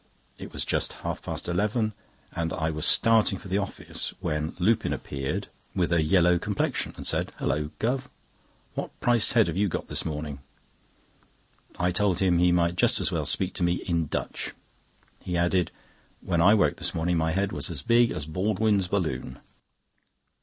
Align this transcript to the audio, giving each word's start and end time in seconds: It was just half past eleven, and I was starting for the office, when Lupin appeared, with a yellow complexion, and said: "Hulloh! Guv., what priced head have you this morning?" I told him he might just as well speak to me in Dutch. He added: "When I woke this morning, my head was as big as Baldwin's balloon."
It 0.39 0.51
was 0.51 0.65
just 0.65 0.93
half 1.05 1.21
past 1.21 1.47
eleven, 1.47 1.93
and 2.31 2.53
I 2.53 2.71
was 2.71 2.87
starting 2.87 3.37
for 3.37 3.49
the 3.49 3.59
office, 3.59 4.15
when 4.19 4.55
Lupin 4.57 4.93
appeared, 4.93 5.47
with 5.75 5.91
a 5.93 6.01
yellow 6.01 6.39
complexion, 6.39 6.95
and 6.97 7.05
said: 7.05 7.31
"Hulloh! 7.37 7.69
Guv., 7.77 8.05
what 8.73 8.99
priced 8.99 9.33
head 9.33 9.45
have 9.45 9.57
you 9.57 9.67
this 9.69 10.03
morning?" 10.03 10.39
I 11.77 11.91
told 11.91 12.17
him 12.17 12.39
he 12.39 12.51
might 12.51 12.77
just 12.77 12.99
as 12.99 13.11
well 13.11 13.25
speak 13.25 13.53
to 13.53 13.63
me 13.63 13.73
in 13.75 14.07
Dutch. 14.07 14.55
He 15.21 15.37
added: 15.37 15.69
"When 16.21 16.41
I 16.41 16.55
woke 16.55 16.77
this 16.77 16.95
morning, 16.95 17.17
my 17.17 17.33
head 17.33 17.51
was 17.51 17.69
as 17.69 17.83
big 17.83 18.09
as 18.09 18.25
Baldwin's 18.25 18.87
balloon." 18.87 19.37